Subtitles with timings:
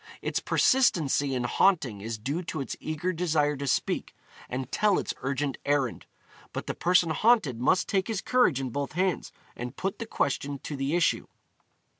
[0.23, 4.15] Its persistency in haunting is due to its eager desire to speak,
[4.49, 6.07] and tell its urgent errand,
[6.53, 10.57] but the person haunted must take his courage in both hands and put the question
[10.57, 11.27] to the issue.